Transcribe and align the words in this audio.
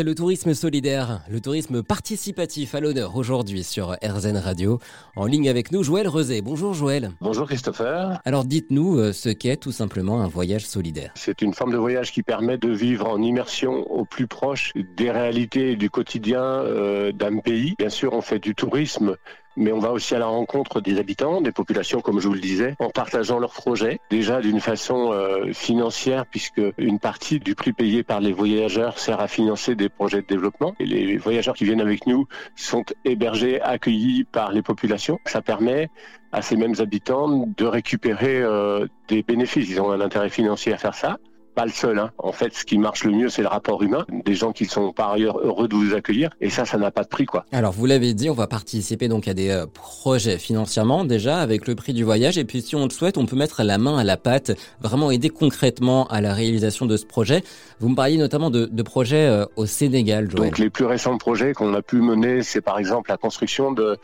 C'est 0.00 0.04
le 0.04 0.14
tourisme 0.14 0.54
solidaire, 0.54 1.20
le 1.28 1.42
tourisme 1.42 1.82
participatif 1.82 2.74
à 2.74 2.80
l'honneur 2.80 3.16
aujourd'hui 3.16 3.62
sur 3.62 3.98
RZN 4.02 4.38
Radio. 4.38 4.78
En 5.14 5.26
ligne 5.26 5.50
avec 5.50 5.72
nous, 5.72 5.82
Joël 5.82 6.08
Rezé. 6.08 6.40
Bonjour 6.40 6.72
Joël. 6.72 7.10
Bonjour 7.20 7.46
Christopher. 7.46 8.18
Alors 8.24 8.46
dites-nous 8.46 8.96
euh, 8.96 9.12
ce 9.12 9.28
qu'est 9.28 9.58
tout 9.58 9.72
simplement 9.72 10.22
un 10.22 10.26
voyage 10.26 10.66
solidaire. 10.66 11.12
C'est 11.16 11.42
une 11.42 11.52
forme 11.52 11.72
de 11.72 11.76
voyage 11.76 12.12
qui 12.12 12.22
permet 12.22 12.56
de 12.56 12.70
vivre 12.70 13.06
en 13.10 13.20
immersion 13.20 13.92
au 13.92 14.06
plus 14.06 14.26
proche 14.26 14.72
des 14.74 15.10
réalités 15.10 15.76
du 15.76 15.90
quotidien 15.90 16.44
euh, 16.44 17.12
d'un 17.12 17.36
pays. 17.36 17.74
Bien 17.78 17.90
sûr, 17.90 18.14
on 18.14 18.22
fait 18.22 18.38
du 18.38 18.54
tourisme 18.54 19.18
mais 19.56 19.72
on 19.72 19.78
va 19.78 19.92
aussi 19.92 20.14
à 20.14 20.18
la 20.18 20.26
rencontre 20.26 20.80
des 20.80 20.98
habitants, 20.98 21.40
des 21.40 21.52
populations, 21.52 22.00
comme 22.00 22.20
je 22.20 22.28
vous 22.28 22.34
le 22.34 22.40
disais, 22.40 22.74
en 22.78 22.90
partageant 22.90 23.38
leurs 23.38 23.52
projets, 23.52 24.00
déjà 24.10 24.40
d'une 24.40 24.60
façon 24.60 25.12
euh, 25.12 25.52
financière, 25.52 26.26
puisque 26.26 26.62
une 26.78 26.98
partie 26.98 27.40
du 27.40 27.54
prix 27.54 27.72
payé 27.72 28.02
par 28.02 28.20
les 28.20 28.32
voyageurs 28.32 28.98
sert 28.98 29.20
à 29.20 29.28
financer 29.28 29.74
des 29.74 29.88
projets 29.88 30.22
de 30.22 30.26
développement. 30.26 30.74
Et 30.78 30.86
les 30.86 31.16
voyageurs 31.16 31.54
qui 31.54 31.64
viennent 31.64 31.80
avec 31.80 32.06
nous 32.06 32.26
sont 32.56 32.84
hébergés, 33.04 33.60
accueillis 33.60 34.24
par 34.24 34.52
les 34.52 34.62
populations. 34.62 35.18
Ça 35.26 35.42
permet 35.42 35.90
à 36.32 36.42
ces 36.42 36.56
mêmes 36.56 36.74
habitants 36.78 37.46
de 37.56 37.64
récupérer 37.64 38.40
euh, 38.40 38.86
des 39.08 39.22
bénéfices. 39.22 39.68
Ils 39.68 39.80
ont 39.80 39.90
un 39.90 40.00
intérêt 40.00 40.30
financier 40.30 40.72
à 40.72 40.78
faire 40.78 40.94
ça 40.94 41.18
pas 41.60 41.66
le 41.66 41.72
seul. 41.72 41.98
Hein. 41.98 42.10
En 42.16 42.32
fait, 42.32 42.54
ce 42.54 42.64
qui 42.64 42.78
marche 42.78 43.04
le 43.04 43.12
mieux, 43.12 43.28
c'est 43.28 43.42
le 43.42 43.48
rapport 43.48 43.82
humain. 43.82 44.06
Des 44.24 44.34
gens 44.34 44.52
qui 44.52 44.64
sont 44.64 44.92
par 44.94 45.10
ailleurs 45.12 45.38
heureux 45.40 45.68
de 45.68 45.74
vous 45.74 45.94
accueillir. 45.94 46.30
Et 46.40 46.48
ça, 46.48 46.64
ça 46.64 46.78
n'a 46.78 46.90
pas 46.90 47.02
de 47.02 47.08
prix, 47.08 47.26
quoi. 47.26 47.44
Alors, 47.52 47.72
vous 47.72 47.84
l'avez 47.84 48.14
dit, 48.14 48.30
on 48.30 48.34
va 48.34 48.46
participer 48.46 49.08
donc 49.08 49.28
à 49.28 49.34
des 49.34 49.50
euh, 49.50 49.66
projets 49.66 50.38
financièrement 50.38 51.04
déjà 51.04 51.38
avec 51.38 51.66
le 51.66 51.74
prix 51.74 51.92
du 51.92 52.02
voyage. 52.02 52.38
Et 52.38 52.46
puis, 52.46 52.62
si 52.62 52.76
on 52.76 52.84
le 52.84 52.90
souhaite, 52.90 53.18
on 53.18 53.26
peut 53.26 53.36
mettre 53.36 53.62
la 53.62 53.76
main 53.76 53.98
à 53.98 54.04
la 54.04 54.16
pâte, 54.16 54.52
vraiment 54.80 55.10
aider 55.10 55.28
concrètement 55.28 56.06
à 56.06 56.22
la 56.22 56.32
réalisation 56.32 56.86
de 56.86 56.96
ce 56.96 57.04
projet. 57.04 57.44
Vous 57.78 57.90
me 57.90 57.94
parliez 57.94 58.16
notamment 58.16 58.48
de, 58.48 58.64
de 58.64 58.82
projets 58.82 59.26
euh, 59.26 59.44
au 59.56 59.66
Sénégal, 59.66 60.30
Joël. 60.30 60.48
Donc, 60.48 60.58
les 60.58 60.70
plus 60.70 60.86
récents 60.86 61.18
projets 61.18 61.52
qu'on 61.52 61.74
a 61.74 61.82
pu 61.82 61.96
mener, 61.96 62.42
c'est 62.42 62.62
par 62.62 62.78
exemple 62.78 63.10
la 63.10 63.18
construction 63.18 63.72
de. 63.72 63.98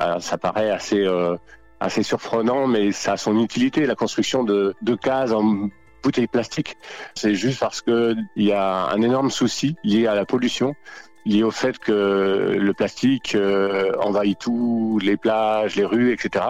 Euh, 0.00 0.20
ça 0.20 0.38
paraît 0.38 0.70
assez. 0.70 1.04
assez 1.80 2.04
surprenant, 2.04 2.68
mais 2.68 2.92
ça 2.92 3.14
a 3.14 3.16
son 3.16 3.40
utilité, 3.40 3.86
la 3.86 3.96
construction 3.96 4.44
de, 4.44 4.72
de 4.82 4.94
cases 4.94 5.32
en 5.32 5.68
bouteilles 6.02 6.26
plastiques. 6.26 6.76
C'est 7.14 7.34
juste 7.34 7.60
parce 7.60 7.82
que 7.82 8.14
il 8.36 8.44
y 8.44 8.52
a 8.52 8.88
un 8.88 9.02
énorme 9.02 9.30
souci 9.30 9.76
lié 9.84 10.06
à 10.06 10.14
la 10.14 10.24
pollution 10.24 10.74
lié 11.24 11.42
au 11.42 11.50
fait 11.50 11.78
que 11.78 12.56
le 12.58 12.74
plastique 12.74 13.34
euh, 13.34 13.92
envahit 14.00 14.38
tout, 14.38 14.98
les 15.02 15.16
plages, 15.16 15.76
les 15.76 15.84
rues, 15.84 16.12
etc. 16.12 16.44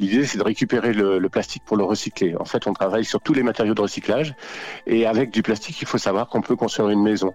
L'idée, 0.00 0.26
c'est 0.26 0.38
de 0.38 0.42
récupérer 0.42 0.92
le, 0.92 1.28
plastique 1.28 1.62
pour 1.64 1.76
le 1.76 1.84
recycler. 1.84 2.34
En 2.36 2.44
fait, 2.44 2.66
on 2.66 2.72
travaille 2.72 3.04
sur 3.04 3.20
tous 3.20 3.32
les 3.32 3.42
matériaux 3.42 3.74
de 3.74 3.80
recyclage. 3.80 4.34
Et 4.86 5.06
avec 5.06 5.30
du 5.30 5.42
plastique, 5.42 5.80
il 5.80 5.86
faut 5.86 5.98
savoir 5.98 6.28
qu'on 6.28 6.42
peut 6.42 6.56
construire 6.56 6.90
une 6.90 7.02
maison 7.02 7.32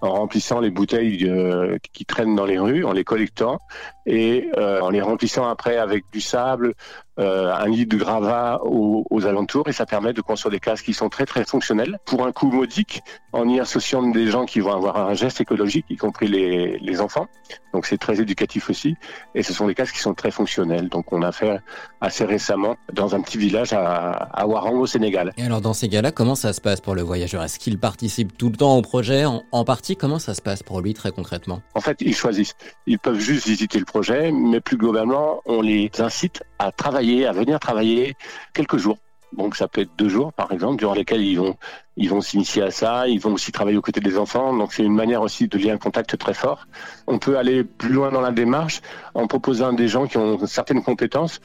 en 0.00 0.12
remplissant 0.12 0.60
les 0.60 0.70
bouteilles 0.70 1.26
euh, 1.28 1.78
qui 1.92 2.04
traînent 2.04 2.34
dans 2.34 2.44
les 2.44 2.58
rues, 2.58 2.84
en 2.84 2.92
les 2.92 3.04
collectant 3.04 3.58
et 4.06 4.50
euh, 4.58 4.80
en 4.80 4.90
les 4.90 5.00
remplissant 5.00 5.48
après 5.48 5.78
avec 5.78 6.04
du 6.12 6.20
sable, 6.20 6.74
euh, 7.18 7.54
un 7.54 7.68
lit 7.68 7.86
de 7.86 7.96
gravat 7.96 8.60
aux, 8.64 9.26
alentours 9.26 9.68
et 9.68 9.72
ça 9.72 9.86
permet 9.86 10.12
de 10.12 10.20
construire 10.20 10.50
des 10.50 10.60
cases 10.60 10.82
qui 10.82 10.92
sont 10.92 11.08
très 11.08 11.24
très 11.24 11.44
fonctionnelles 11.44 11.98
pour 12.04 12.26
un 12.26 12.32
coût 12.32 12.50
modique 12.50 13.00
en 13.32 13.48
y 13.48 13.60
associant 13.60 14.02
des 14.02 14.26
gens 14.26 14.44
qui 14.44 14.60
vont 14.60 14.72
avoir 14.72 14.98
un 14.98 15.14
geste 15.14 15.40
écologique, 15.40 15.86
y 15.88 15.96
compris 15.96 16.26
les, 16.28 17.00
enfants. 17.00 17.26
Donc 17.72 17.86
c'est 17.86 17.98
très 17.98 18.20
éducatif 18.20 18.70
aussi 18.70 18.96
et 19.34 19.42
ce 19.42 19.52
sont 19.52 19.66
des 19.66 19.74
cases 19.74 19.90
qui 19.90 19.98
sont 20.00 20.14
très 20.14 20.30
fonctionnelles. 20.30 20.88
Donc 20.88 21.12
on 21.12 21.22
a 21.22 21.32
fait 21.32 21.58
assez 22.04 22.24
récemment 22.24 22.76
dans 22.92 23.14
un 23.14 23.20
petit 23.20 23.38
village 23.38 23.72
à, 23.72 24.10
à 24.10 24.46
Warang 24.46 24.76
au 24.76 24.86
Sénégal. 24.86 25.32
Et 25.36 25.42
alors 25.42 25.60
dans 25.60 25.72
ces 25.72 25.88
cas-là, 25.88 26.12
comment 26.12 26.34
ça 26.34 26.52
se 26.52 26.60
passe 26.60 26.80
pour 26.80 26.94
le 26.94 27.02
voyageur? 27.02 27.42
Est-ce 27.42 27.58
qu'il 27.58 27.78
participe 27.78 28.36
tout 28.36 28.50
le 28.50 28.56
temps 28.56 28.76
au 28.76 28.82
projet 28.82 29.24
en, 29.24 29.42
en 29.50 29.64
partie? 29.64 29.96
Comment 29.96 30.18
ça 30.18 30.34
se 30.34 30.42
passe 30.42 30.62
pour 30.62 30.80
lui 30.80 30.94
très 30.94 31.10
concrètement? 31.10 31.62
En 31.74 31.80
fait, 31.80 31.96
ils 32.00 32.14
choisissent. 32.14 32.54
Ils 32.86 32.98
peuvent 32.98 33.18
juste 33.18 33.46
visiter 33.46 33.78
le 33.78 33.84
projet, 33.84 34.30
mais 34.32 34.60
plus 34.60 34.76
globalement, 34.76 35.40
on 35.46 35.62
les 35.62 35.90
incite 35.98 36.42
à 36.58 36.72
travailler, 36.72 37.26
à 37.26 37.32
venir 37.32 37.58
travailler 37.58 38.14
quelques 38.52 38.76
jours. 38.76 38.98
Donc 39.36 39.56
ça 39.56 39.66
peut 39.66 39.80
être 39.80 39.90
deux 39.98 40.08
jours, 40.08 40.32
par 40.32 40.52
exemple, 40.52 40.76
durant 40.76 40.94
lesquels 40.94 41.22
ils 41.22 41.36
vont 41.36 41.56
ils 41.96 42.08
vont 42.08 42.20
s'initier 42.20 42.62
à 42.62 42.70
ça. 42.70 43.08
Ils 43.08 43.18
vont 43.18 43.32
aussi 43.32 43.50
travailler 43.50 43.76
aux 43.76 43.82
côtés 43.82 44.00
des 44.00 44.16
enfants. 44.16 44.56
Donc 44.56 44.72
c'est 44.72 44.84
une 44.84 44.94
manière 44.94 45.22
aussi 45.22 45.48
de 45.48 45.58
lier 45.58 45.72
un 45.72 45.78
contact 45.78 46.16
très 46.16 46.34
fort. 46.34 46.68
On 47.08 47.18
peut 47.18 47.36
aller 47.36 47.64
plus 47.64 47.92
loin 47.92 48.12
dans 48.12 48.20
la 48.20 48.30
démarche 48.30 48.80
en 49.14 49.26
proposant 49.26 49.72
à 49.72 49.72
des 49.72 49.88
gens 49.88 50.06
qui 50.06 50.18
ont 50.18 50.46
certaines 50.46 50.84
compétences 50.84 51.40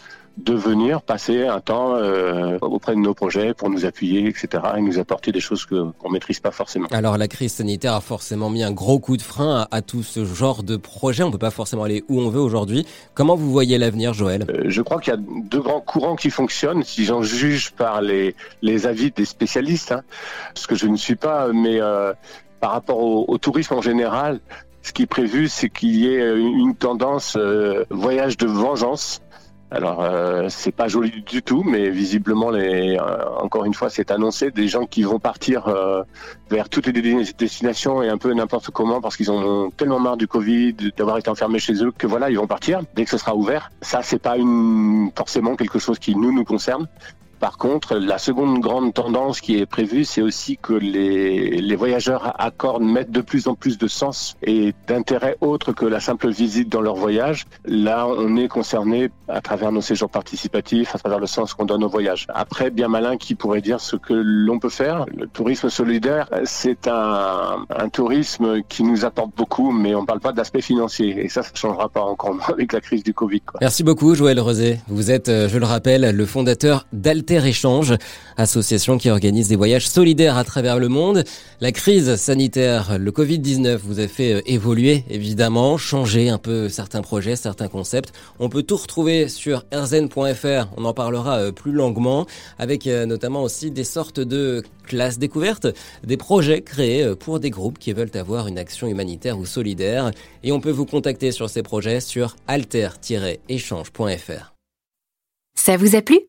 de 0.46 0.54
venir 0.54 1.02
passer 1.02 1.46
un 1.46 1.60
temps 1.60 1.96
euh, 1.96 2.58
auprès 2.62 2.94
de 2.96 3.00
nos 3.00 3.14
projets 3.14 3.54
pour 3.54 3.70
nous 3.70 3.86
appuyer, 3.86 4.28
etc., 4.28 4.48
et 4.78 4.82
nous 4.82 4.98
apporter 5.00 5.32
des 5.32 5.40
choses 5.40 5.66
qu'on 5.66 6.10
maîtrise 6.10 6.40
pas 6.40 6.52
forcément. 6.52 6.88
Alors 6.92 7.18
la 7.18 7.28
crise 7.28 7.54
sanitaire 7.54 7.94
a 7.94 8.02
forcément 8.02 8.50
mis 8.50 8.64
un 8.64 8.72
gros 8.72 9.00
coup 9.00 9.18
de 9.18 9.22
frein 9.22 9.68
à, 9.72 9.78
à 9.78 9.82
tout 9.82 10.04
ce 10.04 10.26
genre 10.26 10.64
de 10.64 10.78
projet. 10.78 11.24
On 11.24 11.32
peut 11.32 11.38
pas 11.38 11.52
forcément 11.52 11.84
aller 11.84 12.04
où 12.10 12.20
on 12.22 12.30
veut 12.30 12.40
aujourd'hui. 12.40 12.86
Comment 13.14 13.36
vous 13.36 13.52
voyez 13.52 13.78
l'avenir, 13.78 14.14
Joël? 14.14 14.46
Euh, 14.50 14.64
Je 14.68 14.82
crois 14.82 15.00
qu'il 15.00 15.14
y 15.14 15.18
a 15.18 15.20
deux 15.20 15.62
grands 15.62 15.82
courants 15.82 16.16
qui 16.16 16.30
fonctionnent, 16.30 16.84
si 16.84 17.06
j'en 17.06 17.22
juge 17.22 17.72
par 17.72 18.02
les 18.02 18.36
les 18.62 18.88
avis 18.88 19.12
des 19.12 19.26
spécialistes, 19.26 19.92
hein, 19.92 20.04
ce 20.56 20.68
que 20.68 20.76
je 20.76 20.88
ne 20.88 20.96
suis 20.98 21.16
pas, 21.16 21.50
mais 21.54 21.82
euh, 21.82 22.14
par 22.60 22.72
rapport 22.72 23.00
au, 23.00 23.26
au 23.28 23.38
tourisme 23.38 23.74
en 23.74 23.82
général, 23.82 24.40
ce 24.82 24.94
qui 24.94 25.04
est 25.04 25.08
prévu, 25.08 25.50
c'est 25.50 25.70
qu'il 25.70 25.96
y 25.96 26.08
ait 26.08 26.38
une 26.40 26.76
tendance 26.76 27.36
euh, 27.38 27.84
voyage 27.90 28.38
de 28.38 28.48
vengeance 28.48 29.22
alors 29.72 30.02
euh, 30.02 30.47
c'est 30.50 30.72
pas 30.72 30.88
joli 30.88 31.22
du 31.22 31.44
tout, 31.44 31.63
mais 31.63 31.90
visiblement, 31.90 32.50
les, 32.50 32.97
euh, 32.97 33.30
encore 33.38 33.66
une 33.66 33.75
fois, 33.75 33.90
c'est 33.90 34.09
annoncé 34.09 34.50
des 34.50 34.68
gens 34.68 34.85
qui 34.85 35.03
vont 35.03 35.19
partir 35.19 35.68
euh, 35.68 36.03
vers 36.50 36.69
toutes 36.69 36.88
les 36.88 37.24
destinations 37.38 38.02
et 38.02 38.09
un 38.09 38.18
peu 38.18 38.34
n'importe 38.34 38.72
comment 38.72 39.00
parce 39.00 39.16
qu'ils 39.16 39.31
ont 39.31 39.69
tellement 39.69 40.00
marre 40.00 40.18
du 40.18 40.28
Covid, 40.28 40.74
d'avoir 40.97 41.19
été 41.19 41.29
enfermés 41.29 41.59
chez 41.59 41.84
eux 41.84 41.91
que 41.96 42.08
voilà, 42.08 42.31
ils 42.31 42.38
vont 42.38 42.47
partir 42.47 42.81
dès 42.96 43.03
que 43.03 43.12
ce 43.12 43.19
sera 43.19 43.35
ouvert. 43.35 43.69
Ça, 43.81 44.02
c'est 44.02 44.19
pas 44.19 44.38
une 44.38 45.12
forcément 45.16 45.56
quelque 45.56 45.78
chose 45.78 46.00
qui 46.00 46.16
nous 46.16 46.31
nous 46.31 46.46
concerne. 46.46 46.88
Par 47.40 47.58
contre, 47.58 47.96
la 47.96 48.18
seconde 48.18 48.60
grande 48.60 48.94
tendance 48.94 49.40
qui 49.40 49.58
est 49.58 49.66
prévue, 49.66 50.04
c'est 50.04 50.22
aussi 50.22 50.58
que 50.58 50.74
les, 50.74 51.62
les, 51.62 51.76
voyageurs 51.76 52.36
accordent, 52.38 52.84
mettent 52.84 53.12
de 53.12 53.22
plus 53.22 53.48
en 53.48 53.56
plus 53.56 53.78
de 53.78 53.88
sens 53.88 54.36
et 54.44 54.74
d'intérêt 54.88 55.38
autre 55.40 55.72
que 55.72 55.86
la 55.86 56.02
simple 56.02 56.30
visite 56.30 56.70
dans 56.70 56.82
leur 56.82 56.96
voyage. 56.96 57.46
Là, 57.66 58.08
on 58.08 58.36
est 58.36 58.50
concerné 58.50 59.10
à 59.30 59.40
travers 59.40 59.72
nos 59.72 59.82
séjours 59.82 60.10
participatifs, 60.10 60.96
à 60.96 60.98
travers 60.98 61.20
le 61.20 61.28
sens 61.28 61.54
qu'on 61.54 61.66
donne 61.66 61.84
au 61.84 61.90
voyage. 61.90 62.28
Après, 62.30 62.72
bien 62.72 62.90
malin 62.90 63.16
qui 63.16 63.36
pourrait 63.36 63.62
dire 63.62 63.80
ce 63.80 63.96
que 63.96 64.14
l'on 64.14 64.60
peut 64.60 64.70
faire? 64.70 65.06
Le 65.16 65.28
tourisme 65.28 65.70
solidaire, 65.70 66.30
c'est 66.44 66.88
un, 66.88 67.66
un, 67.70 67.90
tourisme 67.90 68.62
qui 68.68 68.84
nous 68.84 69.06
apporte 69.06 69.32
beaucoup, 69.36 69.72
mais 69.72 69.96
on 69.96 70.02
ne 70.02 70.06
parle 70.06 70.20
pas 70.20 70.34
d'aspect 70.34 70.62
financier. 70.62 71.24
Et 71.24 71.30
ça, 71.30 71.44
ça 71.44 71.52
ne 71.54 71.58
changera 71.58 71.88
pas 71.88 72.02
encore 72.02 72.36
avec 72.50 72.74
la 72.74 72.82
crise 72.82 73.04
du 73.04 73.14
Covid. 73.14 73.42
Quoi. 73.42 73.60
Merci 73.62 73.84
beaucoup, 73.84 74.14
Joël 74.16 74.40
Rosé. 74.40 74.80
Vous 74.88 75.10
êtes, 75.10 75.30
euh, 75.30 75.48
je 75.48 75.58
le 75.58 75.66
rappelle, 75.66 76.16
le 76.16 76.26
fondateur 76.26 76.86
d'Alter 76.92 77.28
Échange, 77.29 77.94
association 78.38 78.97
qui 78.97 79.09
organise 79.09 79.47
des 79.47 79.56
voyages 79.56 79.88
solidaires 79.88 80.38
à 80.38 80.44
travers 80.44 80.79
le 80.79 80.88
monde. 80.88 81.23
La 81.62 81.72
crise 81.72 82.16
sanitaire, 82.16 82.97
le 82.97 83.12
Covid-19 83.12 83.78
vous 83.78 84.00
a 84.00 84.07
fait 84.07 84.34
euh, 84.34 84.41
évoluer 84.45 85.03
évidemment, 85.09 85.78
changer 85.78 86.29
un 86.29 86.40
peu 86.40 86.69
certains 86.69 87.01
projets, 87.01 87.35
certains 87.35 87.67
concepts. 87.67 88.13
On 88.40 88.50
peut 88.50 88.63
tout 88.63 88.78
retrouver 88.78 89.28
sur 89.28 89.66
erzen.fr, 89.72 90.67
on 90.78 90.85
en 90.85 90.94
parlera 90.94 91.38
euh, 91.38 91.51
plus 91.51 91.72
longuement, 91.72 92.25
avec 92.57 92.88
euh, 92.88 93.06
notamment 93.06 93.44
aussi 93.44 93.69
des 93.69 93.84
sortes 93.84 94.19
de 94.19 94.63
classes 94.88 95.19
découvertes, 95.19 95.67
des 96.03 96.17
projets 96.17 96.61
créés 96.61 97.13
pour 97.16 97.40
des 97.40 97.51
groupes 97.51 97.78
qui 97.78 97.94
veulent 97.94 98.09
avoir 98.16 98.47
une 98.47 98.57
action 98.57 98.88
humanitaire 98.88 99.38
ou 99.38 99.46
solidaire. 99.46 100.11
Et 100.44 100.51
on 100.51 100.59
peut 100.59 100.72
vous 100.72 100.85
contacter 100.85 101.31
sur 101.31 101.50
ces 101.50 101.61
projets 101.61 102.00
sur 102.00 102.35
alter-échange.fr. 102.47 104.53
Ça 105.56 105.78
vous 105.78 105.96
a 105.96 106.01
plu? 106.01 106.28